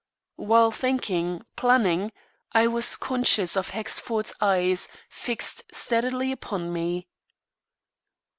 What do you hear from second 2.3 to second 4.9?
I was conscious of Hexford's eyes